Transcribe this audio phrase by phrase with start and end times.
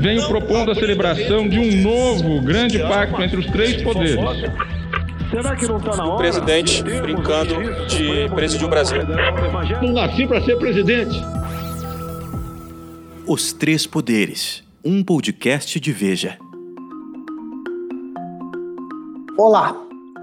[0.00, 4.16] venho propondo a celebração de um novo grande pacto entre os três poderes.
[5.30, 6.14] Será que não está na hora?
[6.14, 7.54] O presidente brincando
[7.86, 8.98] de presidir o Brasil.
[9.82, 11.20] Não nasci para ser presidente.
[13.26, 16.36] Os Três Poderes, um podcast de Veja.
[19.38, 19.76] Olá,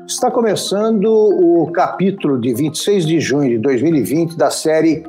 [0.07, 5.03] está começando o capítulo de 26 de junho de 2020 da série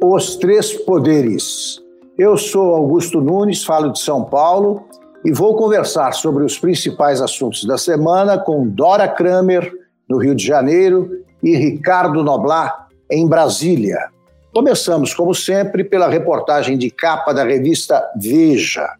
[0.00, 1.81] Os Três Poderes.
[2.18, 4.86] Eu sou Augusto Nunes, falo de São Paulo
[5.24, 9.72] e vou conversar sobre os principais assuntos da semana com Dora Kramer,
[10.06, 11.08] no Rio de Janeiro,
[11.42, 12.70] e Ricardo Noblat,
[13.10, 13.98] em Brasília.
[14.52, 18.90] Começamos, como sempre, pela reportagem de capa da revista Veja,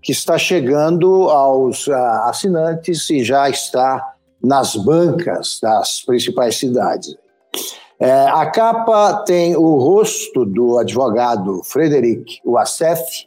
[0.00, 1.92] que está chegando aos uh,
[2.26, 7.16] assinantes e já está nas bancas das principais cidades.
[8.00, 13.26] É, a capa tem o rosto do advogado Frederic Wassef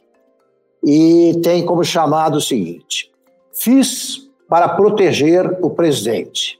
[0.82, 3.10] e tem como chamado o seguinte:
[3.52, 6.58] Fiz para proteger o presidente.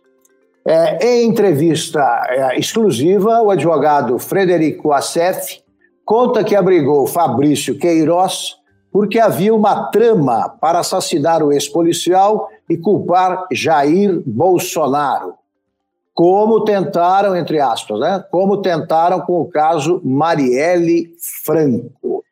[0.64, 5.62] É, em entrevista é, exclusiva, o advogado Frederico Wassef
[6.04, 8.56] conta que abrigou Fabrício Queiroz
[8.92, 15.41] porque havia uma trama para assassinar o ex-policial e culpar Jair Bolsonaro
[16.14, 18.24] como tentaram, entre aspas, né?
[18.30, 21.10] como tentaram com o caso Marielle
[21.44, 22.22] Franco.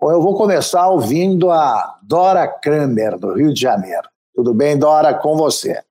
[0.00, 4.08] Bom, eu vou começar ouvindo a Dora Kramer, do Rio de Janeiro.
[4.34, 5.82] Tudo bem, Dora, com você?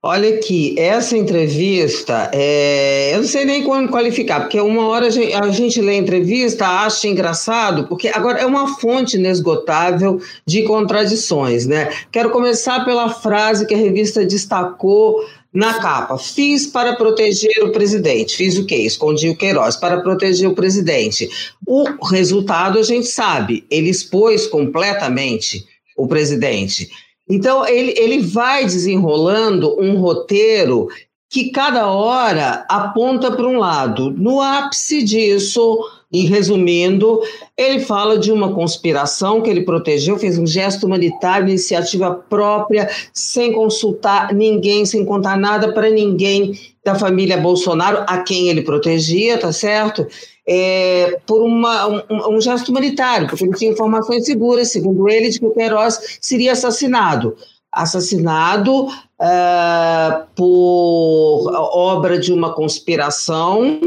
[0.00, 5.10] Olha aqui, essa entrevista, é, eu não sei nem como qualificar, porque uma hora a
[5.10, 10.62] gente, a gente lê a entrevista, acha engraçado, porque agora é uma fonte inesgotável de
[10.62, 11.90] contradições, né?
[12.12, 15.16] Quero começar pela frase que a revista destacou
[15.58, 18.36] na capa, fiz para proteger o presidente.
[18.36, 18.76] Fiz o quê?
[18.76, 21.28] Escondi o Queiroz para proteger o presidente.
[21.66, 26.88] O resultado a gente sabe, ele expôs completamente o presidente.
[27.28, 30.86] Então, ele, ele vai desenrolando um roteiro
[31.30, 34.10] que cada hora aponta para um lado.
[34.10, 35.78] No ápice disso,
[36.10, 37.20] e resumindo,
[37.56, 43.52] ele fala de uma conspiração que ele protegeu, fez um gesto humanitário, iniciativa própria, sem
[43.52, 49.52] consultar ninguém, sem contar nada para ninguém da família Bolsonaro, a quem ele protegia, tá
[49.52, 50.06] certo?
[50.46, 55.38] É, por uma, um, um, gesto humanitário, porque ele tinha informações seguras, segundo ele, de
[55.38, 57.36] que o Queiroz seria assassinado.
[57.70, 58.88] Assassinado
[59.20, 63.80] uh, por obra de uma conspiração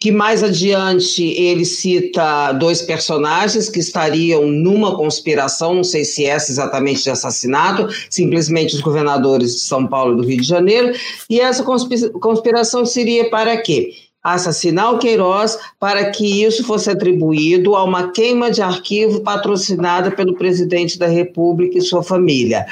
[0.00, 6.50] que mais adiante ele cita dois personagens que estariam numa conspiração, não sei se essa
[6.50, 10.94] exatamente de assassinato, simplesmente os governadores de São Paulo e do Rio de Janeiro,
[11.28, 13.90] e essa conspiração seria para quê?
[14.22, 20.34] Assassinar o Queiroz para que isso fosse atribuído a uma queima de arquivo patrocinada pelo
[20.34, 22.64] presidente da República e sua família.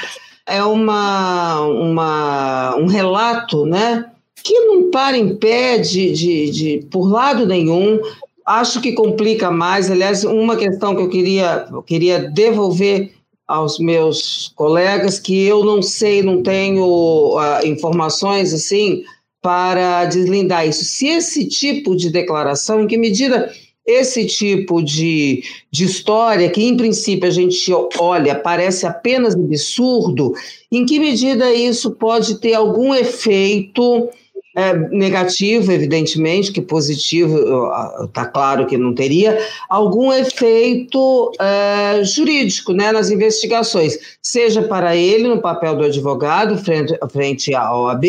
[0.49, 4.09] É uma, uma, um relato, né?
[4.43, 7.99] que não para em pé de, de, de, por lado nenhum.
[8.45, 9.91] Acho que complica mais.
[9.91, 13.11] Aliás, uma questão que eu queria, eu queria devolver
[13.47, 19.03] aos meus colegas que eu não sei, não tenho uh, informações assim
[19.41, 20.83] para deslindar isso.
[20.83, 23.51] Se esse tipo de declaração, em que medida
[23.85, 30.33] esse tipo de, de história, que em princípio a gente olha, parece apenas absurdo,
[30.71, 34.09] em que medida isso pode ter algum efeito
[34.55, 37.69] é, negativo, evidentemente, que positivo
[38.03, 45.27] está claro que não teria, algum efeito é, jurídico né, nas investigações, seja para ele
[45.27, 48.05] no papel do advogado frente, frente à OAB,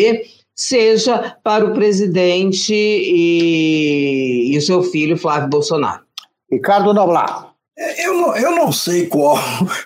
[0.61, 6.03] seja para o presidente e, e o seu filho Flávio Bolsonaro.
[6.51, 7.51] Ricardo Noblar.
[7.77, 9.37] É, eu não, eu não sei qual,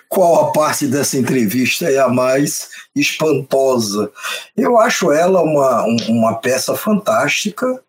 [0.08, 4.10] qual a parte dessa entrevista é a mais espantosa.
[4.54, 7.80] Eu acho ela uma, uma peça fantástica,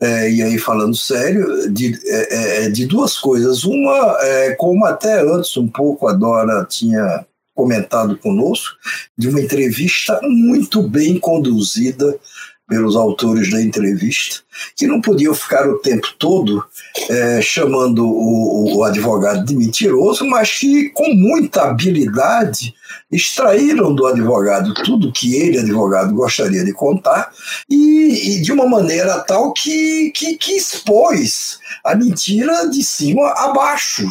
[0.00, 3.64] é, e aí falando sério, de, é, é, de duas coisas.
[3.64, 7.24] Uma, é, como até antes um pouco a Dora tinha
[7.54, 8.76] comentado conosco,
[9.16, 12.18] de uma entrevista muito bem conduzida
[12.66, 14.40] pelos autores da entrevista,
[14.74, 16.64] que não podiam ficar o tempo todo
[17.10, 22.74] é, chamando o, o, advogado de mentiroso, mas que, com muita habilidade,
[23.12, 27.30] extraíram do advogado tudo que ele, advogado, gostaria de contar
[27.68, 33.52] e, e de uma maneira tal que, que, que expôs a mentira de cima a
[33.52, 34.10] baixo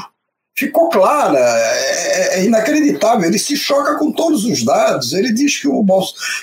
[0.55, 3.27] ficou clara, é, é, inacreditável.
[3.27, 5.13] Ele se choca com todos os dados.
[5.13, 5.85] Ele diz que o,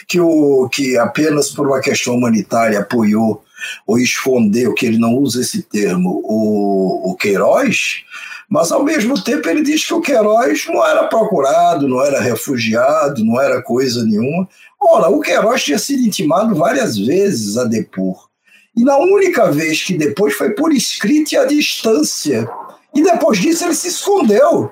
[0.08, 3.44] que o que apenas por uma questão humanitária apoiou
[3.86, 8.02] ou escondeu, que ele não usa esse termo, o, o Queiroz,
[8.48, 13.24] Mas, ao mesmo tempo, ele diz que o Queiroz não era procurado, não era refugiado,
[13.24, 14.48] não era coisa nenhuma.
[14.80, 18.28] Ora, o Queiroz tinha sido intimado várias vezes a depor.
[18.74, 22.48] E na única vez que depois foi por escrito e à distância.
[22.94, 24.70] E depois disso ele se escondeu.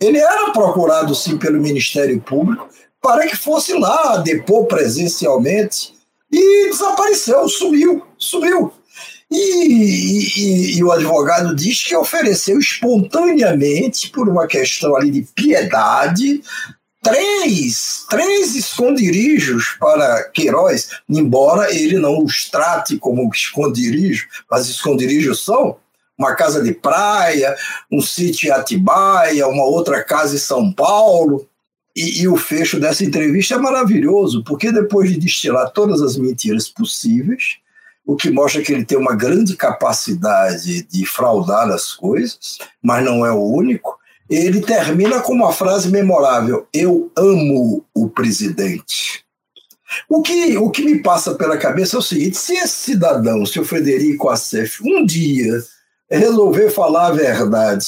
[0.00, 2.68] Ele era procurado, sim, pelo Ministério Público
[3.04, 5.92] para que fosse lá depor presencialmente
[6.32, 8.72] e desapareceu, sumiu, sumiu.
[9.30, 16.42] E, e, e, o advogado diz que ofereceu espontaneamente, por uma questão ali de piedade,
[17.02, 25.76] três, três esconderijos para Queiroz, embora ele não os trate como esconderijos, mas esconderijos são
[26.18, 27.54] uma casa de praia,
[27.90, 31.48] um sítio em Atibaia, uma outra casa em São Paulo.
[31.94, 36.68] E, e, o fecho dessa entrevista é maravilhoso, porque depois de destilar todas as mentiras
[36.68, 37.58] possíveis,
[38.04, 43.24] o que mostra que ele tem uma grande capacidade de fraudar as coisas, mas não
[43.24, 43.96] é o único.
[44.28, 49.24] Ele termina com uma frase memorável: Eu amo o presidente.
[50.08, 53.60] O que, o que me passa pela cabeça é o seguinte: se esse cidadão, se
[53.60, 55.62] o Frederico Assef, um dia
[56.10, 57.86] resolver falar a verdade,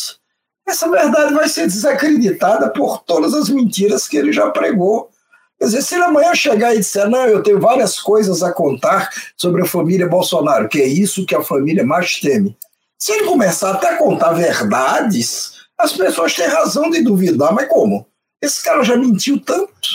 [0.66, 5.10] essa verdade vai ser desacreditada por todas as mentiras que ele já pregou
[5.58, 9.08] Quer dizer, se ele amanhã chegar e disser, não, eu tenho várias coisas a contar
[9.36, 12.56] sobre a família Bolsonaro, que é isso que a família mais teme.
[12.98, 18.06] Se ele começar até a contar verdades, as pessoas têm razão de duvidar, mas como?
[18.40, 19.88] Esse cara já mentiu tanto.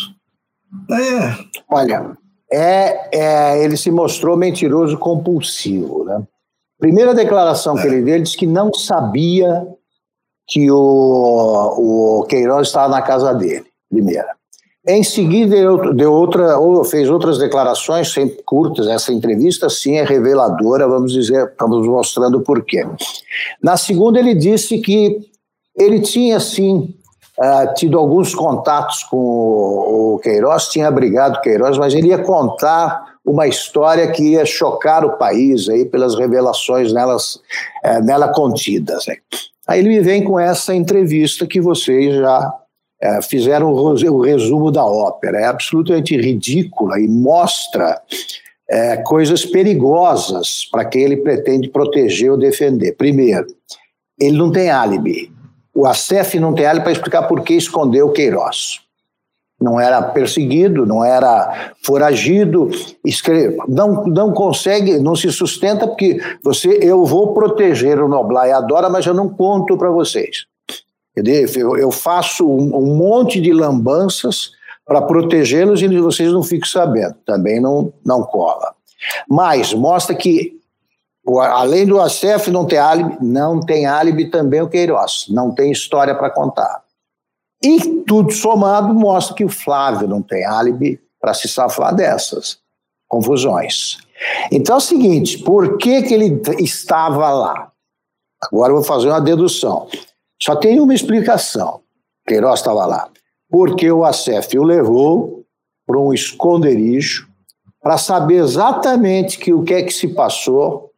[0.90, 1.62] É.
[1.70, 2.18] Olha,
[2.52, 6.06] é, é, ele se mostrou mentiroso compulsivo.
[6.06, 6.24] Né?
[6.82, 7.82] Primeira declaração é.
[7.82, 9.68] que ele deu, ele disse que não sabia
[10.48, 14.36] que o, o Queiroz estava na casa dele, primeira.
[14.88, 15.56] Em seguida,
[15.94, 18.88] deu outra, ou fez outras declarações, sempre curtas.
[18.88, 22.84] Essa entrevista, sim, é reveladora, vamos dizer, estamos mostrando o porquê.
[23.62, 25.20] Na segunda, ele disse que
[25.78, 26.96] ele tinha, sim,
[27.40, 32.18] uh, tido alguns contatos com o, o Queiroz, tinha abrigado o Queiroz, mas ele ia
[32.18, 37.36] contar uma história que ia chocar o país aí pelas revelações nelas,
[37.86, 39.06] uh, nela contidas.
[39.08, 39.18] Né?
[39.68, 42.54] Aí ele me vem com essa entrevista que vocês já
[43.02, 45.40] é, fizeram o resumo da ópera.
[45.40, 48.00] É absolutamente ridícula e mostra
[48.70, 52.94] é, coisas perigosas para quem ele pretende proteger ou defender.
[52.94, 53.48] Primeiro,
[54.20, 55.32] ele não tem álibi.
[55.74, 58.82] O ACF não tem álibi para explicar por que escondeu Queiroz.
[59.62, 62.70] Não era perseguido, não era foragido,
[63.68, 68.60] não, não consegue, não se sustenta porque você, eu vou proteger o Noblar e a
[68.60, 70.46] Dora, mas eu não conto para vocês.
[71.16, 71.78] Entendeu?
[71.78, 74.52] Eu faço um, um monte de lambanças
[74.86, 77.16] para protegê-los e vocês não ficam sabendo.
[77.26, 78.74] Também não, não cola.
[79.30, 80.60] Mas mostra que,
[81.28, 85.26] além do ACF não ter álibi, não tem álibi também o Queiroz.
[85.30, 86.81] Não tem história para contar.
[87.64, 92.60] E tudo somado mostra que o Flávio não tem álibi para se safar dessas
[93.08, 93.98] confusões.
[94.52, 97.72] Então é o seguinte: por que, que ele estava lá?
[98.42, 99.88] Agora eu vou fazer uma dedução.
[100.42, 101.82] Só tem uma explicação.
[102.28, 103.10] Queiroz estava lá.
[103.50, 105.46] Porque o ACF o levou
[105.86, 107.28] para um esconderijo
[107.82, 110.92] para saber exatamente que, o que é que se passou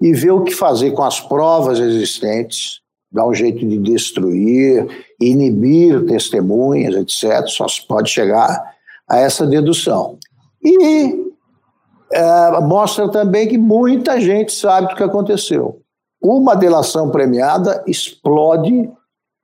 [0.00, 2.80] e ver o que fazer com as provas existentes,
[3.14, 4.86] dar um jeito de destruir,
[5.20, 7.46] inibir testemunhas, etc.
[7.46, 8.74] Só se pode chegar
[9.08, 10.18] a essa dedução.
[10.62, 11.32] E
[12.12, 15.80] é, mostra também que muita gente sabe do que aconteceu
[16.24, 18.90] uma delação premiada explode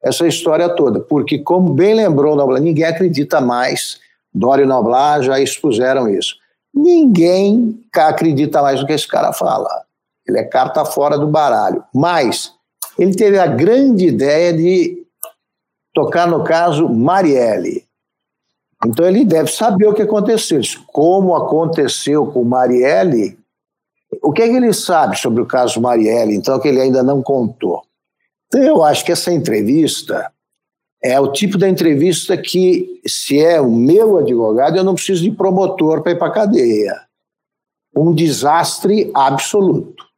[0.02, 4.00] essa história toda, porque, como bem lembrou Noblar, ninguém acredita mais,
[4.32, 6.36] Dória e Noblar já expuseram isso.
[6.72, 9.68] Ninguém acredita mais no que esse cara fala.
[10.26, 11.84] Ele é carta fora do baralho.
[11.94, 12.54] Mas
[13.00, 15.02] ele teve a grande ideia de
[15.94, 17.84] tocar no caso Marielle.
[18.84, 20.60] Então ele deve saber o que aconteceu.
[20.86, 23.38] Como aconteceu com Marielle,
[24.22, 27.22] o que, é que ele sabe sobre o caso Marielle, então, que ele ainda não
[27.22, 27.82] contou?
[28.48, 30.30] Então, eu acho que essa entrevista
[31.02, 35.30] é o tipo da entrevista que, se é o meu advogado, eu não preciso de
[35.30, 37.00] promotor para ir para a cadeia.
[37.96, 40.09] Um desastre absoluto.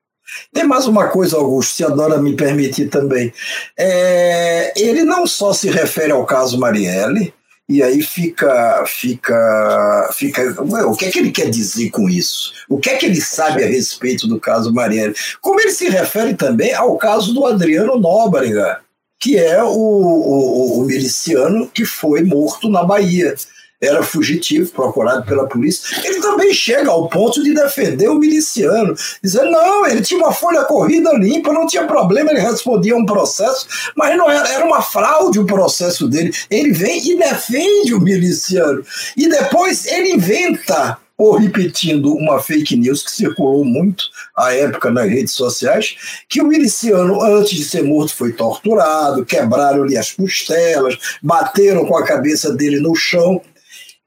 [0.52, 3.32] Tem mais uma coisa, Augusto, se a Dora me permitir também.
[3.78, 7.32] É, ele não só se refere ao caso Marielle,
[7.68, 10.62] e aí fica, fica, fica.
[10.62, 12.52] o que é que ele quer dizer com isso?
[12.68, 15.14] O que é que ele sabe a respeito do caso Marielle?
[15.40, 18.80] Como ele se refere também ao caso do Adriano Nóbrega,
[19.18, 23.34] que é o, o, o miliciano que foi morto na Bahia.
[23.82, 26.00] Era fugitivo, procurado pela polícia.
[26.04, 30.62] Ele também chega ao ponto de defender o miliciano, dizendo: não, ele tinha uma folha
[30.62, 34.80] corrida limpa, não tinha problema, ele respondia a um processo, mas não era, era uma
[34.80, 36.32] fraude o processo dele.
[36.48, 38.84] Ele vem e defende o miliciano.
[39.16, 44.04] E depois ele inventa ou repetindo uma fake news que circulou muito
[44.36, 49.96] à época nas redes sociais, que o miliciano, antes de ser morto, foi torturado, quebraram-lhe
[49.96, 53.40] as costelas, bateram com a cabeça dele no chão.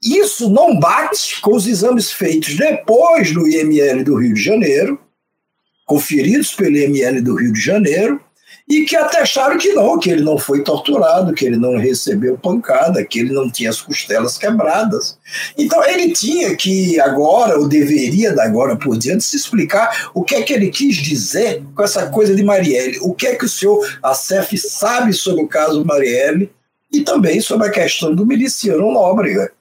[0.03, 4.99] Isso não bate com os exames feitos depois do IML do Rio de Janeiro,
[5.85, 8.19] conferidos pelo IML do Rio de Janeiro,
[8.67, 13.03] e que atestaram que não, que ele não foi torturado, que ele não recebeu pancada,
[13.05, 15.19] que ele não tinha as costelas quebradas.
[15.55, 20.35] Então ele tinha que agora, ou deveria da agora por diante, se explicar o que
[20.35, 23.49] é que ele quis dizer com essa coisa de Marielle, o que é que o
[23.49, 26.51] senhor Acef sabe sobre o caso Marielle
[26.91, 29.51] e também sobre a questão do miliciano Nóbrega.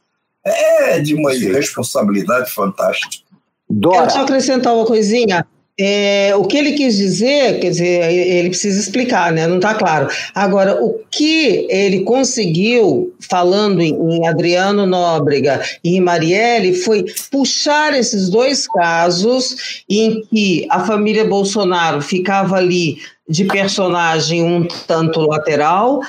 [0.44, 3.24] É de uma irresponsabilidade fantástica.
[3.68, 3.98] Dora.
[3.98, 5.46] Quero só acrescentar uma coisinha.
[5.76, 9.44] É, o que ele quis dizer, quer dizer, ele precisa explicar, né?
[9.48, 10.08] Não está claro.
[10.32, 17.92] Agora, o que ele conseguiu, falando em, em Adriano Nóbrega e em Marielle, foi puxar
[17.92, 22.98] esses dois casos em que a família Bolsonaro ficava ali
[23.28, 26.00] de personagem um tanto lateral,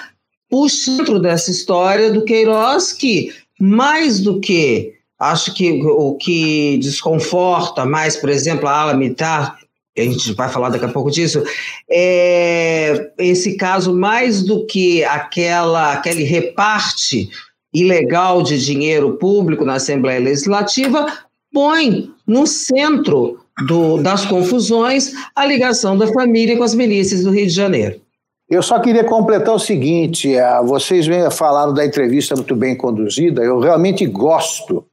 [0.47, 8.17] puxando dessa história do Queiroz, que mais do que Acho que o que desconforta mais,
[8.17, 9.57] por exemplo, a ala militar,
[9.97, 11.41] a gente vai falar daqui a pouco disso,
[11.89, 17.29] é esse caso, mais do que aquela, aquele reparte
[17.73, 21.05] ilegal de dinheiro público na Assembleia Legislativa,
[21.51, 27.47] põe no centro do, das confusões a ligação da família com as milícias do Rio
[27.47, 28.01] de Janeiro.
[28.49, 33.59] Eu só queria completar o seguinte: eh, vocês falaram da entrevista muito bem conduzida, eu
[33.59, 34.85] realmente gosto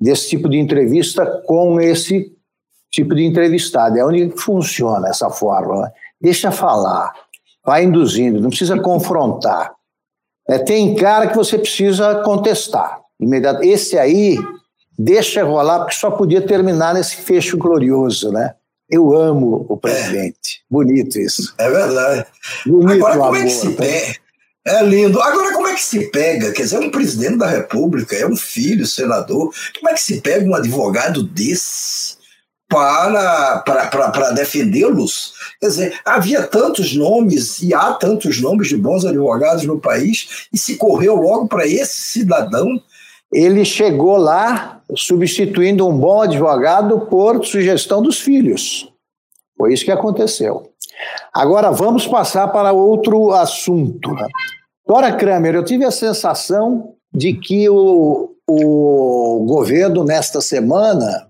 [0.00, 2.32] desse tipo de entrevista com esse
[2.90, 3.98] tipo de entrevistado.
[3.98, 5.90] É onde funciona essa fórmula.
[6.20, 7.12] Deixa falar,
[7.64, 9.72] vai induzindo, não precisa confrontar.
[10.48, 13.00] É, tem cara que você precisa contestar.
[13.20, 13.62] Imediato.
[13.62, 14.38] Esse aí,
[14.98, 18.54] deixa rolar, porque só podia terminar nesse fecho glorioso, né?
[18.90, 20.60] Eu amo o presidente.
[20.60, 20.64] É.
[20.70, 21.54] Bonito isso.
[21.58, 22.26] É verdade.
[22.66, 24.16] Bonito Agora, como amor, é que se pega?
[24.66, 25.20] É lindo.
[25.20, 26.52] Agora, como é que se pega?
[26.52, 29.52] Quer dizer, um presidente da República, é um filho, senador.
[29.78, 32.16] Como é que se pega um advogado desse
[32.68, 35.34] para, para, para, para defendê-los?
[35.60, 40.58] Quer dizer, havia tantos nomes e há tantos nomes de bons advogados no país e
[40.58, 42.80] se correu logo para esse cidadão.
[43.32, 48.90] Ele chegou lá substituindo um bom advogado por sugestão dos filhos.
[49.56, 50.70] Foi isso que aconteceu.
[51.32, 54.10] Agora vamos passar para outro assunto.
[54.86, 61.28] Dora Kramer, eu tive a sensação de que o, o governo, nesta semana,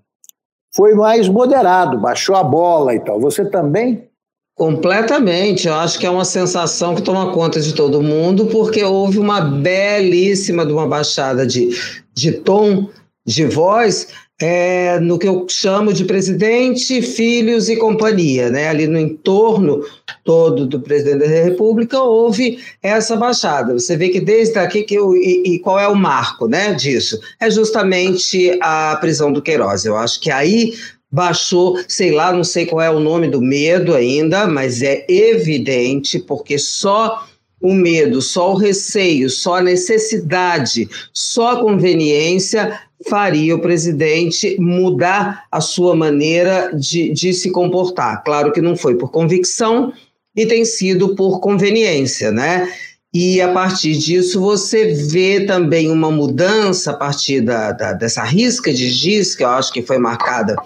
[0.74, 3.18] foi mais moderado, baixou a bola e tal.
[3.20, 4.08] Você também?
[4.54, 5.68] Completamente.
[5.68, 9.40] Eu acho que é uma sensação que toma conta de todo mundo, porque houve uma
[9.40, 11.70] belíssima de uma baixada de,
[12.14, 12.88] de tom
[13.28, 14.08] de voz
[14.40, 18.68] é, no que eu chamo de presidente, filhos e companhia, né?
[18.68, 19.84] Ali no entorno
[20.24, 23.74] todo do presidente da República houve essa baixada.
[23.74, 26.72] Você vê que desde aqui que eu, e, e, qual é o marco, né?
[26.72, 29.84] Disso é justamente a prisão do Queiroz.
[29.84, 30.72] Eu acho que aí
[31.12, 36.18] baixou, sei lá, não sei qual é o nome do medo ainda, mas é evidente
[36.18, 37.26] porque só
[37.60, 45.44] o medo, só o receio, só a necessidade, só a conveniência faria o presidente mudar
[45.50, 48.22] a sua maneira de, de se comportar.
[48.24, 49.92] Claro que não foi por convicção
[50.34, 52.72] e tem sido por conveniência, né?
[53.12, 58.72] E a partir disso você vê também uma mudança a partir da, da, dessa risca
[58.72, 60.56] de giz, que eu acho que foi marcada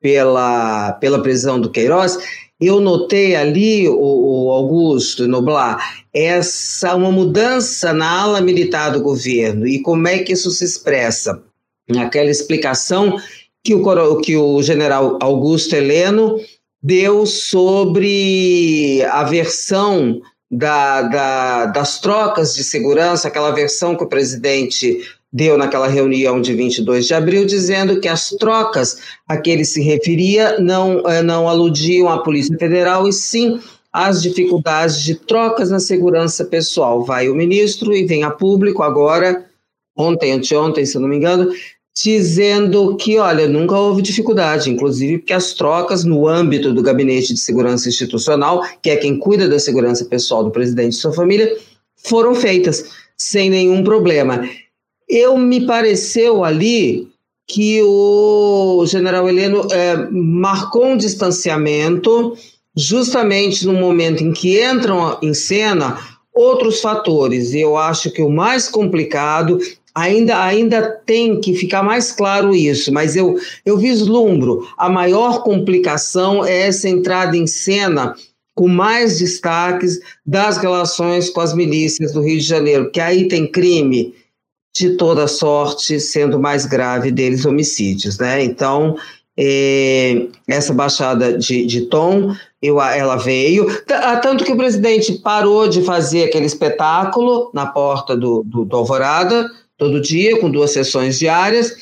[0.00, 2.18] pela, pela prisão do Queiroz.
[2.58, 9.66] Eu notei ali, o, o Augusto Noblar, essa uma mudança na ala militar do governo.
[9.66, 11.42] E como é que isso se expressa?
[12.00, 13.16] Aquela explicação
[13.64, 16.38] que o, que o general Augusto Heleno
[16.82, 20.20] deu sobre a versão
[20.50, 25.00] da, da, das trocas de segurança, aquela versão que o presidente
[25.32, 29.80] deu naquela reunião de 22 de abril, dizendo que as trocas a que ele se
[29.80, 33.58] referia não, eh, não aludiam à Polícia Federal, e sim
[33.90, 37.02] às dificuldades de trocas na segurança pessoal.
[37.02, 39.46] Vai o ministro e vem a público agora,
[39.96, 41.50] ontem, anteontem, se não me engano,
[41.94, 47.40] dizendo que, olha, nunca houve dificuldade, inclusive porque as trocas no âmbito do Gabinete de
[47.40, 51.54] Segurança Institucional, que é quem cuida da segurança pessoal do presidente e sua família,
[51.96, 52.84] foram feitas
[53.16, 54.48] sem nenhum problema.
[55.08, 57.08] eu me pareceu ali
[57.46, 62.34] que o general Heleno é, marcou um distanciamento
[62.74, 65.98] justamente no momento em que entram em cena
[66.34, 67.52] outros fatores.
[67.52, 69.58] E eu acho que o mais complicado
[69.94, 76.44] ainda, ainda tem que ficar mais claro isso, mas eu, eu vislumbro a maior complicação
[76.44, 78.14] é essa entrada em cena
[78.54, 83.50] com mais destaques das relações com as milícias do Rio de Janeiro, que aí tem
[83.50, 84.14] crime
[84.74, 88.42] de toda sorte, sendo mais grave deles homicídios, né?
[88.42, 88.96] Então,
[89.36, 95.68] é, essa baixada de, de tom, eu, ela veio, ah, tanto que o presidente parou
[95.68, 99.50] de fazer aquele espetáculo na porta do, do, do Alvorada,
[99.82, 101.74] todo dia, com duas sessões diárias,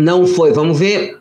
[0.00, 1.18] não foi, vamos ver,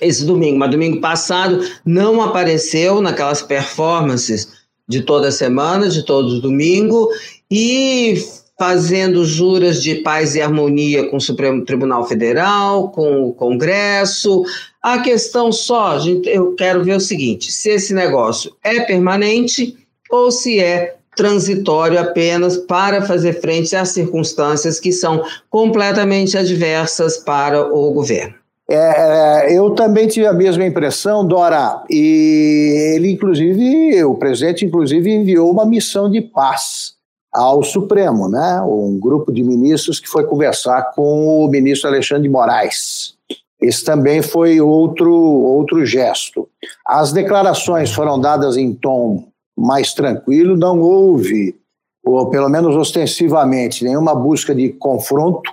[0.00, 4.48] esse domingo, mas domingo passado não apareceu naquelas performances
[4.88, 7.10] de toda semana, de todo domingo,
[7.50, 8.22] e
[8.56, 14.44] fazendo juras de paz e harmonia com o Supremo Tribunal Federal, com o Congresso.
[14.80, 19.76] A questão só, gente, eu quero ver o seguinte: se esse negócio é permanente
[20.10, 27.62] ou se é transitório apenas para fazer frente às circunstâncias que são completamente adversas para
[27.62, 28.32] o governo.
[28.66, 35.12] É, é eu também tive a mesma impressão, Dora, e ele, inclusive, o presidente, inclusive,
[35.12, 36.94] enviou uma missão de paz
[37.30, 38.62] ao Supremo, né?
[38.62, 43.14] um grupo de ministros que foi conversar com o ministro Alexandre de Moraes.
[43.60, 46.48] Esse também foi outro, outro gesto.
[46.86, 49.29] As declarações foram dadas em tom
[49.60, 51.54] mais tranquilo, não houve,
[52.02, 55.52] ou pelo menos ostensivamente, nenhuma busca de confronto,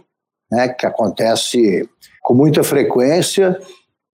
[0.49, 1.87] né, que acontece
[2.23, 3.59] com muita frequência.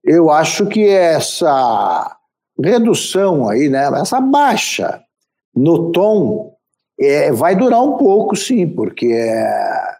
[0.04, 2.18] Eu acho que essa
[2.60, 5.02] redução aí, né, essa baixa
[5.56, 6.54] no tom
[7.00, 9.96] é, vai durar um pouco, sim, porque é,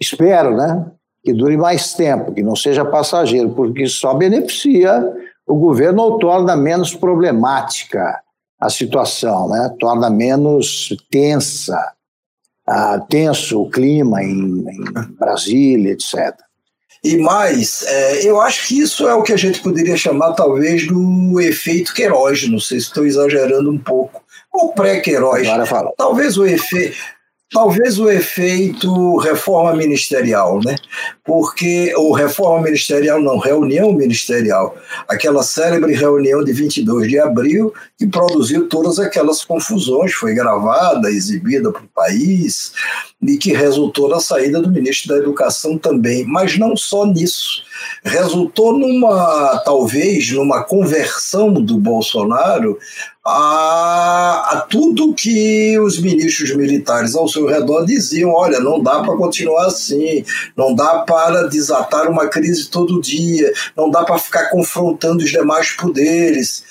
[0.00, 0.90] espero, né,
[1.22, 5.04] que dure mais tempo, que não seja passageiro, porque só beneficia
[5.46, 8.20] o governo ou torna menos problemática
[8.60, 9.74] a situação, né?
[9.80, 11.92] torna menos tensa,
[12.68, 14.84] uh, tenso o clima em, em
[15.18, 16.36] Brasília, etc.
[17.02, 20.86] E mais, é, eu acho que isso é o que a gente poderia chamar, talvez,
[20.86, 22.46] do efeito Queiroz.
[22.46, 25.46] Não sei se estou exagerando um pouco ou pré-Queiroz.
[25.96, 26.98] Talvez o efeito.
[27.52, 30.76] Talvez o efeito reforma ministerial, né?
[31.24, 34.76] Porque, ou reforma ministerial, não, reunião ministerial,
[35.08, 41.72] aquela célebre reunião de 22 de abril que produziu todas aquelas confusões, foi gravada, exibida
[41.72, 42.72] para o país,
[43.20, 46.24] e que resultou na saída do ministro da Educação também.
[46.24, 47.64] Mas não só nisso.
[48.02, 52.78] Resultou numa, talvez, numa conversão do Bolsonaro
[53.24, 59.16] a, a tudo que os ministros militares ao seu redor diziam: olha, não dá para
[59.16, 60.24] continuar assim,
[60.56, 65.70] não dá para desatar uma crise todo dia, não dá para ficar confrontando os demais
[65.72, 66.64] poderes.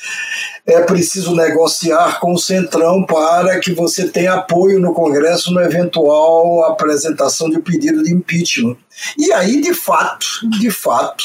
[0.70, 6.64] É preciso negociar com o Centrão para que você tenha apoio no Congresso no eventual
[6.64, 8.78] apresentação de pedido de impeachment.
[9.18, 10.28] E aí, de fato,
[10.60, 11.24] de fato,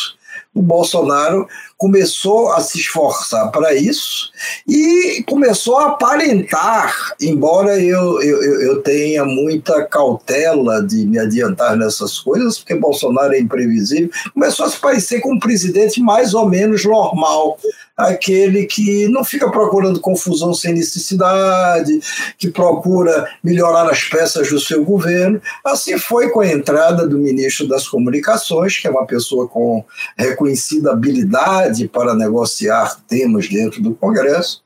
[0.54, 4.30] o Bolsonaro começou a se esforçar para isso
[4.66, 12.20] e começou a aparentar, embora eu, eu, eu tenha muita cautela de me adiantar nessas
[12.20, 16.84] coisas, porque Bolsonaro é imprevisível, começou a se parecer com um presidente mais ou menos
[16.84, 17.58] normal
[17.96, 22.00] aquele que não fica procurando confusão sem necessidade,
[22.36, 25.40] que procura melhorar as peças do seu governo.
[25.64, 29.84] Assim foi com a entrada do ministro das Comunicações, que é uma pessoa com
[30.16, 34.62] reconhecida habilidade para negociar temas dentro do Congresso.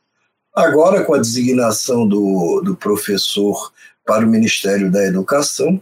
[0.55, 3.73] Agora, com a designação do, do professor
[4.05, 5.81] para o Ministério da Educação,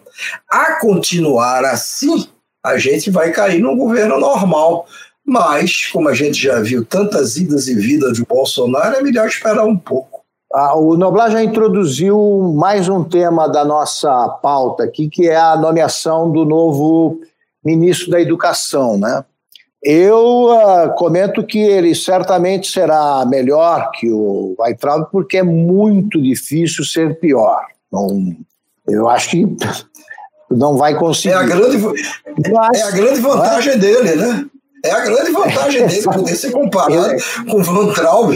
[0.50, 2.28] a continuar assim,
[2.62, 4.86] a gente vai cair num governo normal,
[5.26, 9.64] mas, como a gente já viu tantas idas e vidas de Bolsonaro, é melhor esperar
[9.64, 10.24] um pouco.
[10.54, 15.56] Ah, o Noblar já introduziu mais um tema da nossa pauta aqui, que é a
[15.56, 17.20] nomeação do novo
[17.64, 19.24] ministro da Educação, né?
[19.82, 26.84] Eu uh, comento que ele certamente será melhor que o Weintraub, porque é muito difícil
[26.84, 27.66] ser pior.
[27.92, 28.34] Não,
[28.88, 29.46] eu acho que
[30.50, 31.34] não vai conseguir.
[31.34, 31.78] É a grande,
[32.52, 33.76] Mas, é a grande vantagem é?
[33.76, 34.46] dele, né?
[34.86, 37.16] É a grande vantagem dele poder ser comparado
[37.50, 38.34] com o Van Traub.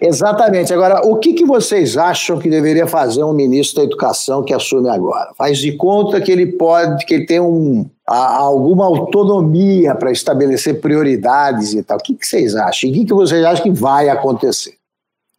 [0.00, 0.72] Exatamente.
[0.72, 4.88] Agora, o que, que vocês acham que deveria fazer um ministro da Educação que assume
[4.88, 5.32] agora?
[5.36, 10.80] Faz de conta que ele pode, que ele tem um, a, alguma autonomia para estabelecer
[10.80, 11.98] prioridades e tal.
[11.98, 12.88] O que, que vocês acham?
[12.88, 14.74] E o que, que vocês acham que vai acontecer?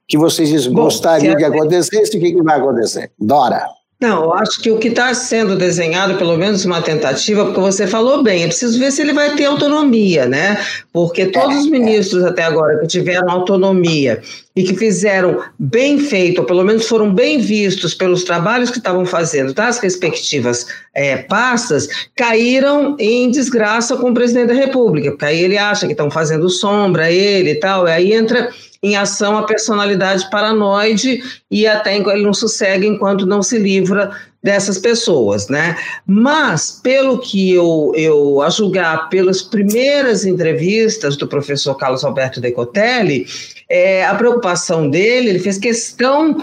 [0.07, 3.11] Que vocês Bom, gostariam que acontecesse e o que, que vai acontecer?
[3.19, 3.65] Dora.
[3.99, 8.21] Não, acho que o que está sendo desenhado, pelo menos uma tentativa, porque você falou
[8.21, 10.59] bem, é preciso ver se ele vai ter autonomia, né?
[10.91, 14.21] Porque todos os ministros até agora que tiveram autonomia
[14.53, 19.05] e que fizeram bem feito, ou pelo menos foram bem vistos pelos trabalhos que estavam
[19.05, 25.39] fazendo das respectivas é, pastas, caíram em desgraça com o presidente da República, porque aí
[25.39, 28.49] ele acha que estão fazendo sombra a ele e tal, e aí entra
[28.85, 34.11] em ação a personalidade paranoide e até ele não sossega enquanto não se livra
[34.43, 35.75] dessas pessoas, né?
[36.05, 43.25] Mas, pelo que eu, eu a julgar pelas primeiras entrevistas do professor Carlos Alberto Decotelli,
[43.67, 46.37] é, a preocupação dele, ele fez questão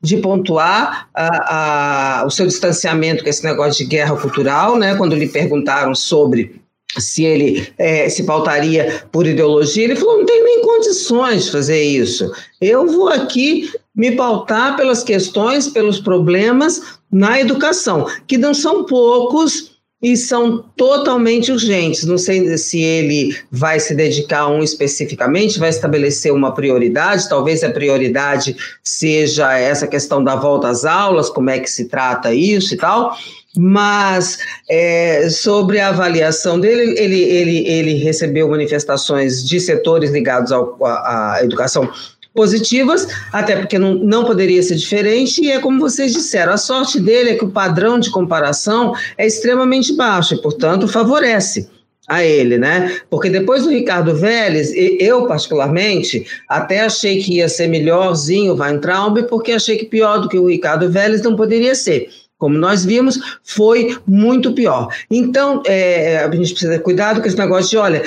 [0.00, 4.94] de pontuar a, a, o seu distanciamento com esse negócio de guerra cultural, né?
[4.94, 6.61] Quando lhe perguntaram sobre
[6.98, 11.82] se ele é, se pautaria por ideologia, ele falou: não tem nem condições de fazer
[11.82, 12.30] isso.
[12.60, 19.72] Eu vou aqui me pautar pelas questões, pelos problemas na educação, que não são poucos
[20.02, 22.04] e são totalmente urgentes.
[22.04, 27.62] Não sei se ele vai se dedicar a um especificamente, vai estabelecer uma prioridade, talvez
[27.62, 32.74] a prioridade seja essa questão da volta às aulas, como é que se trata isso
[32.74, 33.16] e tal
[33.56, 34.38] mas
[34.68, 41.90] é, sobre a avaliação dele, ele, ele, ele recebeu manifestações de setores ligados à educação
[42.34, 46.98] positivas, até porque não, não poderia ser diferente, e é como vocês disseram, a sorte
[46.98, 51.68] dele é que o padrão de comparação é extremamente baixo e, portanto, favorece
[52.08, 52.98] a ele, né?
[53.08, 59.22] Porque depois do Ricardo Vélez, eu particularmente até achei que ia ser melhorzinho o Weintraub,
[59.28, 62.08] porque achei que pior do que o Ricardo Vélez não poderia ser
[62.42, 64.88] como nós vimos, foi muito pior.
[65.08, 68.02] Então, é, a gente precisa ter cuidado com esse negócio de, olha,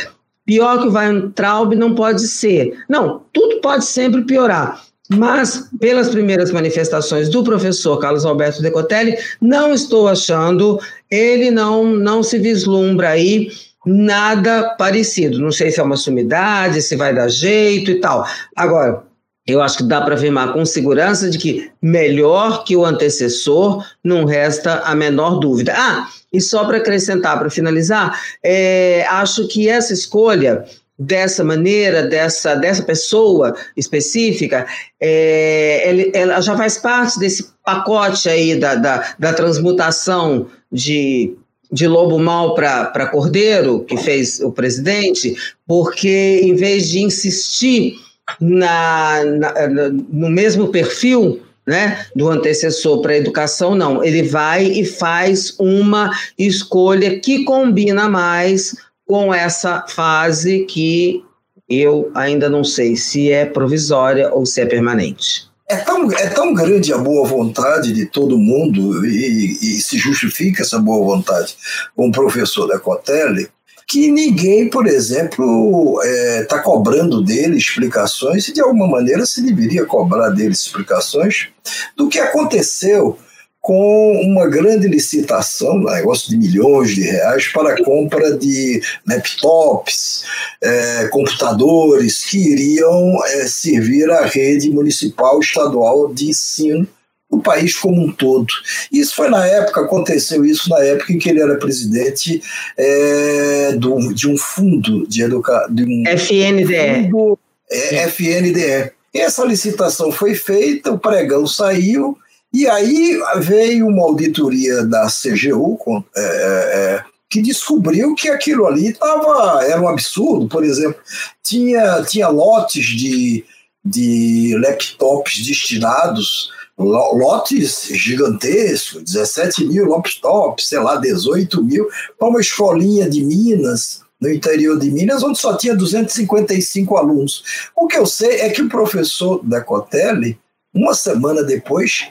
[0.45, 2.77] pior que o Weintraub não pode ser.
[2.89, 4.83] Não, tudo pode sempre piorar.
[5.09, 12.21] Mas, pelas primeiras manifestações do professor Carlos Alberto Decotelli, não estou achando, ele não, não
[12.21, 13.47] se vislumbra aí
[13.85, 15.39] nada parecido.
[15.39, 18.27] Não sei se é uma sumidade, se vai dar jeito e tal.
[18.53, 19.01] Agora,
[19.47, 24.25] eu acho que dá para afirmar com segurança de que melhor que o antecessor, não
[24.25, 25.73] resta a menor dúvida.
[25.75, 30.65] Ah, e só para acrescentar, para finalizar, é, acho que essa escolha
[30.97, 34.65] dessa maneira, dessa, dessa pessoa específica,
[34.99, 41.35] é, ela já faz parte desse pacote aí da, da, da transmutação de
[41.71, 45.35] de lobo mal para cordeiro, que fez o presidente,
[45.67, 47.97] porque em vez de insistir
[48.39, 49.53] na, na,
[49.89, 54.03] no mesmo perfil né, do antecessor para a educação, não.
[54.03, 61.23] Ele vai e faz uma escolha que combina mais com essa fase que
[61.67, 65.49] eu ainda não sei se é provisória ou se é permanente.
[65.67, 70.61] É tão, é tão grande a boa vontade de todo mundo e, e se justifica
[70.61, 71.55] essa boa vontade
[71.95, 73.49] com o professor Decotelli
[73.87, 79.41] que ninguém, por exemplo, está é, tá cobrando dele explicações, e de alguma maneira se
[79.41, 81.49] deveria cobrar dele explicações
[81.95, 83.17] do que aconteceu
[83.61, 90.23] com uma grande licitação, negócio de milhões de reais, para a compra de laptops,
[90.61, 96.87] é, computadores que iriam é, servir à rede municipal estadual de ensino
[97.35, 98.47] o país como um todo.
[98.91, 102.41] Isso foi na época, aconteceu isso na época em que ele era presidente
[102.77, 105.67] é, do, de um fundo de educação.
[105.69, 107.09] Um FNDE.
[107.11, 108.91] Fundo, é, FNDE.
[109.13, 112.17] Essa licitação foi feita, o pregão saiu,
[112.53, 118.93] e aí veio uma auditoria da CGU, com, é, é, que descobriu que aquilo ali
[118.93, 120.47] tava, era um absurdo.
[120.47, 120.99] Por exemplo,
[121.43, 123.43] tinha, tinha lotes de,
[123.83, 131.87] de laptops destinados lotes gigantescos, 17 mil laptops, sei lá, 18 mil,
[132.19, 137.69] para uma escolinha de Minas, no interior de Minas, onde só tinha 255 alunos.
[137.75, 140.39] O que eu sei é que o professor Decotelli,
[140.73, 142.07] uma semana depois,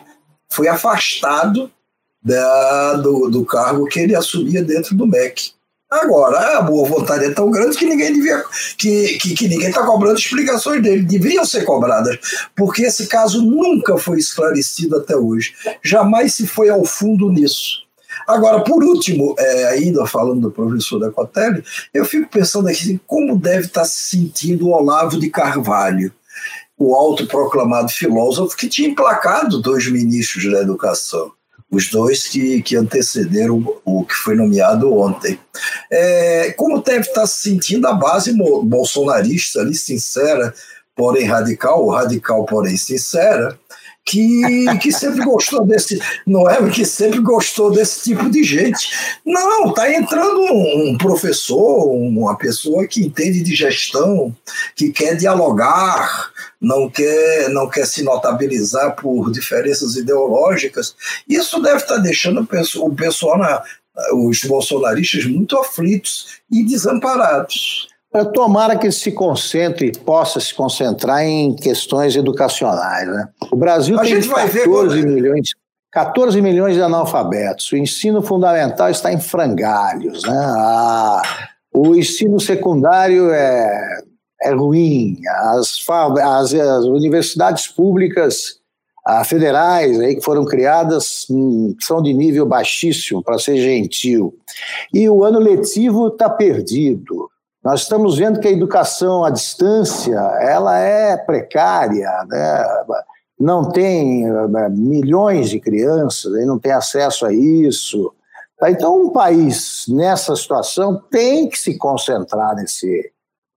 [0.49, 1.71] foi afastado
[2.23, 5.53] da, do, do cargo que ele assumia dentro do MEC.
[5.91, 8.43] Agora, a boa vontade é tão grande que ninguém devia,
[8.77, 11.03] que, que, que ninguém está cobrando explicações dele.
[11.03, 12.19] Deveriam ser cobradas,
[12.57, 15.55] porque esse caso nunca foi esclarecido até hoje.
[15.83, 17.85] Jamais se foi ao fundo nisso.
[18.27, 23.39] Agora, por último, é, ainda falando do professor da Cotelli, eu fico pensando aqui como
[23.39, 26.13] deve estar tá se sentindo o Olavo de Carvalho,
[26.79, 31.33] o autoproclamado filósofo que tinha emplacado dois ministros da educação
[31.71, 35.39] os dois que, que antecederam o que foi nomeado ontem.
[35.91, 40.55] É, como deve estar se sentindo a base bolsonarista ali, sincera,
[40.95, 43.59] porém radical, ou radical, porém sincera,
[44.05, 46.71] que, que sempre gostou desse, não é?
[46.71, 48.91] Que sempre gostou desse tipo de gente.
[49.25, 54.35] Não, tá entrando um, um professor, uma pessoa que entende de gestão,
[54.77, 60.95] que quer dialogar, não quer, não quer se notabilizar por diferenças ideológicas.
[61.27, 63.63] Isso deve estar tá deixando o pessoal, na,
[64.13, 67.89] os bolsonaristas, muito aflitos e desamparados.
[68.33, 73.09] Tomara que se concentre, possa se concentrar em questões educacionais.
[73.09, 73.29] Né?
[73.51, 75.49] O Brasil A tem 14 ver, milhões,
[75.91, 77.73] 14 milhões de analfabetos.
[77.73, 80.23] O ensino fundamental está em frangalhos.
[80.23, 80.33] Né?
[80.33, 81.23] Ah,
[81.75, 84.03] o ensino secundário é,
[84.43, 85.17] é ruim.
[85.27, 88.61] As, as, as universidades públicas
[89.05, 94.35] ah, federais aí, que foram criadas hum, são de nível baixíssimo, para ser gentil.
[94.93, 97.29] E o ano letivo está perdido.
[97.65, 102.65] Nós estamos vendo que a educação à distância ela é precária, né?
[103.41, 108.13] não tem eh, milhões de crianças, não tem acesso a isso.
[108.65, 113.11] Então, um país nessa situação tem que se concentrar nesse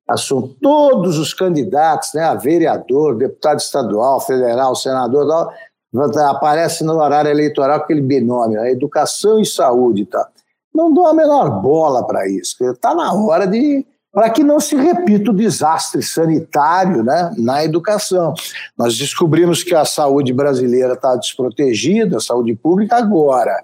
[0.07, 0.55] assunto.
[0.61, 5.51] Todos os candidatos, né, a vereador, deputado estadual, federal, senador,
[6.29, 10.05] aparece no horário eleitoral aquele binômio, a educação e saúde.
[10.05, 10.27] Tá?
[10.73, 12.55] Não dou a menor bola para isso.
[12.63, 13.85] Está na hora de
[14.17, 18.33] para que não se repita o desastre sanitário né, na educação.
[18.75, 23.63] Nós descobrimos que a saúde brasileira está desprotegida, a saúde pública agora,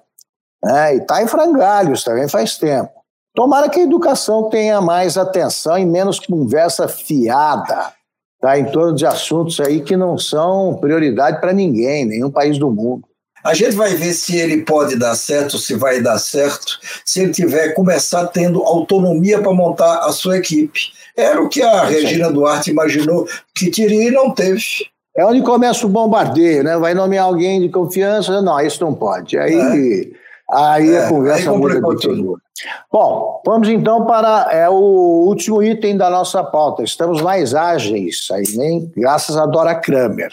[0.64, 2.92] né, e está em frangalhos também faz tempo.
[3.34, 7.92] Tomara que a educação tenha mais atenção e menos conversa fiada
[8.40, 12.70] tá, em torno de assuntos aí que não são prioridade para ninguém, nenhum país do
[12.70, 13.08] mundo.
[13.44, 17.32] A gente vai ver se ele pode dar certo, se vai dar certo, se ele
[17.32, 20.80] tiver começar tendo autonomia para montar a sua equipe.
[21.16, 24.64] Era o que a Regina Duarte imaginou que teria e não teve.
[25.16, 26.78] É onde começa o bombardeio, né?
[26.78, 29.38] Vai nomear alguém de confiança, não, isso não pode.
[29.38, 30.56] Aí, é.
[30.56, 32.24] aí é, a conversa aí muda de.
[32.92, 36.82] Bom, vamos então para é, o último item da nossa pauta.
[36.82, 40.32] Estamos mais ágeis aí, nem graças a Dora Kramer.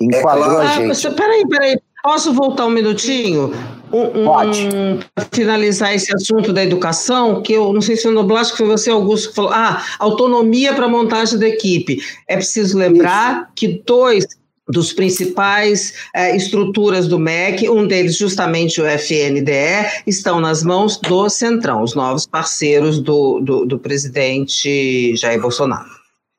[0.00, 0.68] Enquadrou é claro.
[0.68, 1.06] a gente.
[1.06, 1.80] Ah, peraí, peraí.
[2.08, 3.52] Posso voltar um minutinho?
[3.92, 4.66] Um, Pode.
[4.74, 4.98] Um,
[5.30, 8.88] finalizar esse assunto da educação, que eu não sei se foi no Blasco, foi você,
[8.88, 9.50] Augusto, que falou.
[9.52, 11.98] Ah, autonomia para montagem da equipe.
[12.26, 13.46] É preciso lembrar Isso.
[13.54, 14.26] que dois
[14.66, 21.28] dos principais eh, estruturas do MEC, um deles justamente o FNDE, estão nas mãos do
[21.28, 25.90] Centrão, os novos parceiros do, do, do presidente Jair Bolsonaro.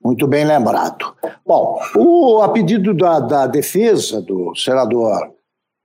[0.04, 1.14] Muito bem lembrado.
[1.46, 5.38] Bom, o, a pedido da, da defesa do senador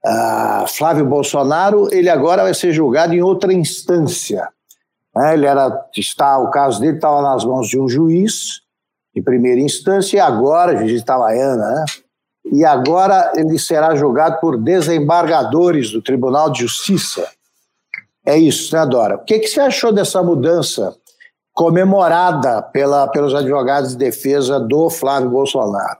[0.05, 4.47] uh, Flávio Bolsonaro, ele agora vai ser julgado em outra instância.
[5.15, 5.33] Né?
[5.33, 8.61] Ele era, está, o caso dele estava nas mãos de um juiz
[9.15, 11.85] em primeira instância e agora, juiz Itabaiana, né?
[12.51, 17.27] E agora ele será julgado por desembargadores do Tribunal de Justiça.
[18.23, 19.15] É isso, né, Dora?
[19.15, 20.95] O que, que você achou dessa mudança
[21.53, 25.97] comemorada pela, pelos advogados de defesa do Flávio Bolsonaro?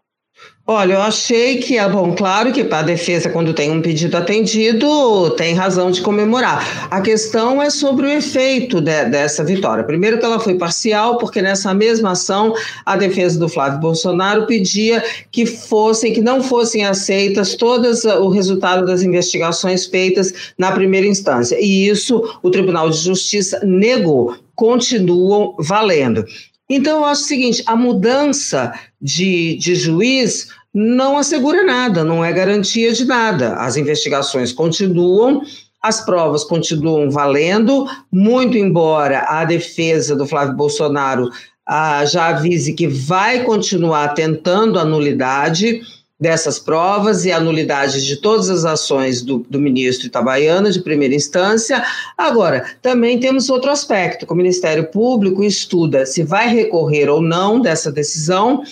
[0.67, 4.17] Olha, eu achei que é bom, claro que para a defesa, quando tem um pedido
[4.17, 6.88] atendido, tem razão de comemorar.
[6.89, 9.84] A questão é sobre o efeito de, dessa vitória.
[9.84, 12.51] Primeiro, que ela foi parcial, porque nessa mesma ação,
[12.84, 18.88] a defesa do Flávio Bolsonaro pedia que fossem, que não fossem aceitas todas o resultado
[18.88, 21.60] das investigações feitas na primeira instância.
[21.62, 26.25] E isso o Tribunal de Justiça negou continuam valendo.
[26.69, 32.34] Então, eu acho o seguinte: a mudança de, de juiz não assegura nada, não é
[32.34, 33.56] garantia de nada.
[33.56, 35.41] As investigações continuam,
[35.82, 41.30] as provas continuam valendo, muito embora a defesa do Flávio Bolsonaro
[41.65, 45.82] ah, já avise que vai continuar tentando a nulidade
[46.19, 51.13] dessas provas e a nulidade de todas as ações do, do, ministro Itabaiana, de primeira
[51.13, 51.84] instância.
[52.17, 57.60] Agora, também temos outro aspecto, que o Ministério Público estuda se vai recorrer ou não
[57.60, 58.63] dessa decisão,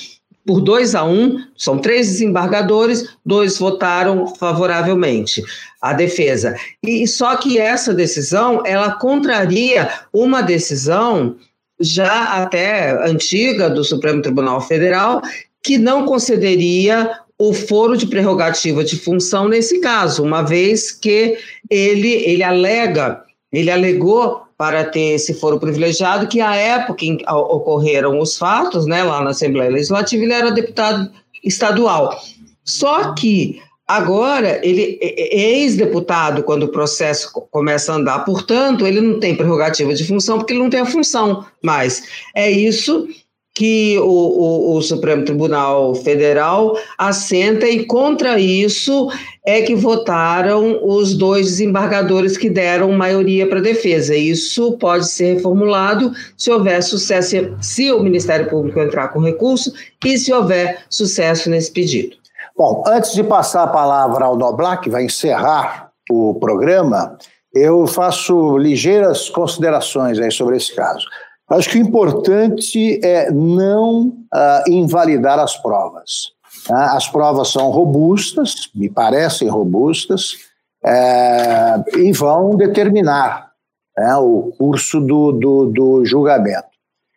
[0.45, 5.41] por dois a um, são três desembargadores, dois votaram favoravelmente
[5.81, 6.55] à defesa.
[6.81, 11.37] E só que essa decisão, ela contraria uma decisão
[11.79, 15.21] já até antiga do Supremo Tribunal Federal,
[15.61, 21.37] que não concederia o foro de prerrogativa de função nesse caso, uma vez que
[21.69, 27.29] ele, ele alega, ele alegou para ter esse foro privilegiado que a época em que
[27.29, 31.11] ocorreram os fatos, né, lá na Assembleia Legislativa, ele era deputado
[31.43, 32.17] estadual.
[32.63, 39.19] Só que agora ele é, ex-deputado quando o processo começa a andar, portanto, ele não
[39.19, 42.03] tem prerrogativa de função porque ele não tem a função mais.
[42.33, 43.07] É isso
[43.53, 49.09] que o, o, o, Supremo Tribunal Federal assenta e contra isso
[49.45, 54.15] é que votaram os dois desembargadores que deram maioria para a defesa.
[54.15, 59.71] Isso pode ser reformulado se houver sucesso, se o Ministério Público entrar com recurso
[60.03, 62.17] e se houver sucesso nesse pedido.
[62.57, 67.17] Bom, antes de passar a palavra ao Noblar, que vai encerrar o programa,
[67.53, 71.05] eu faço ligeiras considerações aí sobre esse caso.
[71.53, 76.31] Acho que o importante é não uh, invalidar as provas.
[76.65, 76.95] Tá?
[76.95, 80.35] As provas são robustas, me parecem robustas,
[80.83, 83.51] é, e vão determinar
[83.97, 86.67] né, o curso do, do, do, julgamento.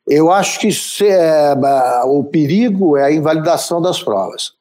[0.07, 1.55] Eu acho que se, é,
[2.05, 4.53] o perigo é a invalidação das provas.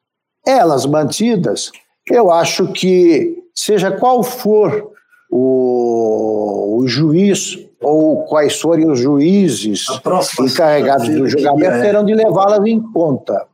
[0.44, 1.70] Elas mantidas,
[2.10, 4.90] eu acho que, seja qual for
[5.30, 9.86] o, o juiz ou quais forem os juízes
[10.40, 11.80] encarregados do julgamento, é.
[11.82, 13.46] terão de levá-las em conta.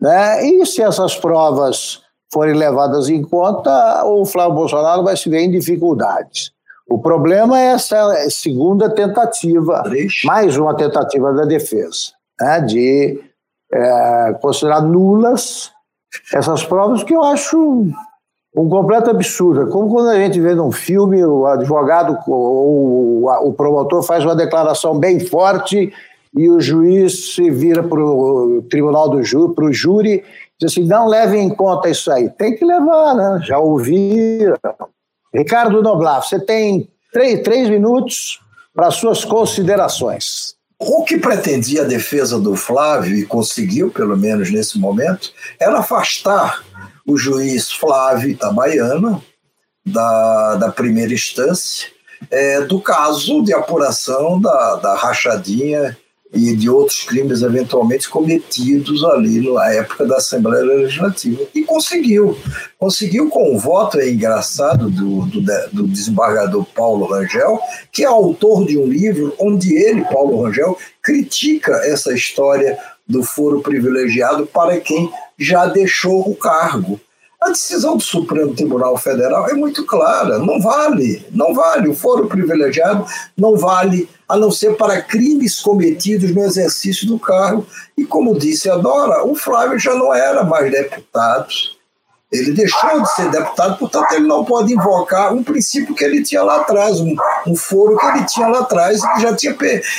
[0.00, 0.44] Né?
[0.44, 5.50] E se essas provas forem levadas em conta, o Flávio Bolsonaro vai se ver em
[5.50, 6.50] dificuldades.
[6.88, 9.84] O problema é essa segunda tentativa,
[10.24, 12.60] mais uma tentativa da defesa, né?
[12.60, 13.20] de
[13.72, 15.70] é, considerar nulas
[16.32, 17.86] essas provas, que eu acho
[18.56, 19.62] um completo absurdo.
[19.62, 24.34] É como quando a gente vê num filme, o advogado ou o promotor faz uma
[24.34, 25.92] declaração bem forte
[26.34, 30.24] e o juiz se vira para o tribunal do júri, para o júri,
[30.58, 32.30] diz assim: não leve em conta isso aí.
[32.30, 33.40] Tem que levar, né?
[33.44, 34.56] Já ouviram.
[35.34, 38.40] Ricardo Noblar, você tem três, três minutos
[38.74, 40.56] para suas considerações.
[40.78, 46.62] O que pretendia a defesa do Flávio, e conseguiu, pelo menos nesse momento, era afastar
[47.06, 49.22] o juiz Flávio Itabaiana,
[49.84, 51.88] da, da primeira instância,
[52.30, 55.96] é, do caso de apuração da, da rachadinha
[56.32, 61.42] e de outros crimes eventualmente cometidos ali na época da Assembleia Legislativa.
[61.54, 62.36] E conseguiu.
[62.78, 65.40] Conseguiu com o voto, é engraçado, do, do,
[65.72, 67.58] do desembargador Paulo Rangel,
[67.92, 73.60] que é autor de um livro onde ele, Paulo Rangel, critica essa história do foro
[73.60, 77.00] privilegiado para quem já deixou o cargo.
[77.40, 81.88] A decisão do Supremo Tribunal Federal é muito clara, não vale, não vale.
[81.88, 87.66] O foro privilegiado não vale, a não ser para crimes cometidos no exercício do cargo.
[87.96, 91.48] E como disse a Dora, o Flávio já não era mais deputado.
[92.32, 96.42] Ele deixou de ser deputado, portanto, ele não pode invocar um princípio que ele tinha
[96.42, 97.14] lá atrás, um,
[97.46, 99.56] um foro que ele tinha lá atrás e que já tinha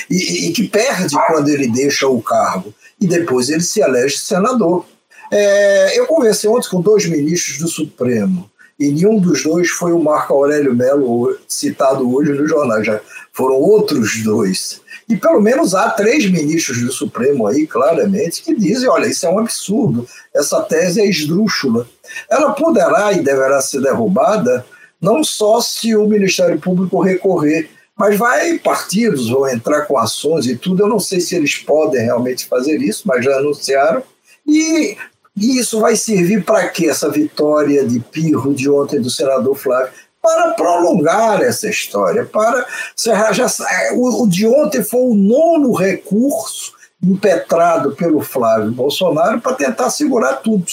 [0.10, 2.74] e, e que perde quando ele deixa o cargo.
[3.00, 4.86] E depois ele se elege senador.
[5.32, 10.00] É, eu conversei ontem com dois ministros do Supremo e nenhum dos dois foi o
[10.00, 13.00] Marco Aurélio Melo citado hoje no jornal, já
[13.34, 14.82] foram outros dois.
[15.10, 19.30] E pelo menos há três ministros do Supremo aí, claramente, que dizem: olha, isso é
[19.30, 21.88] um absurdo, essa tese é esdrúxula.
[22.30, 24.66] Ela poderá e deverá ser derrubada
[25.02, 30.56] não só se o Ministério Público recorrer, mas vai partidos vão entrar com ações e
[30.56, 30.84] tudo.
[30.84, 34.04] Eu não sei se eles podem realmente fazer isso, mas já anunciaram.
[34.46, 34.96] E
[35.38, 39.94] e isso vai servir para quê, essa vitória de pirro de ontem do senador Flávio?
[40.20, 42.66] Para prolongar essa história, para.
[42.98, 43.48] Já,
[43.94, 50.38] o, o de ontem foi o nono recurso impetrado pelo Flávio Bolsonaro para tentar segurar
[50.38, 50.66] tudo.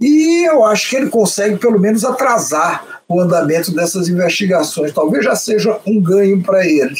[0.00, 4.92] E eu acho que ele consegue, pelo menos, atrasar o andamento dessas investigações.
[4.92, 6.96] Talvez já seja um ganho para ele.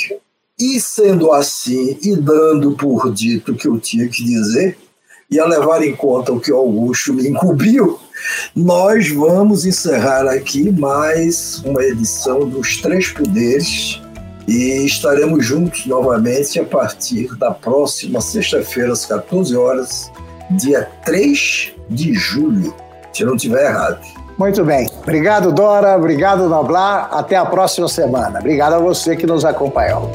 [0.58, 4.78] E sendo assim, e dando por dito o que eu tinha que dizer,
[5.30, 7.98] e a levar em conta o que o Augusto me incumbiu,
[8.54, 14.00] nós vamos encerrar aqui mais uma edição dos Três Poderes
[14.46, 20.10] e estaremos juntos novamente a partir da próxima sexta-feira, às 14 horas,
[20.52, 22.74] dia 3 de julho,
[23.14, 23.98] se não estiver errado.
[24.36, 24.88] Muito bem.
[25.02, 25.96] Obrigado, Dora.
[25.96, 27.08] Obrigado, Noblar.
[27.12, 28.40] Até a próxima semana.
[28.40, 30.10] Obrigado a você que nos acompanhou.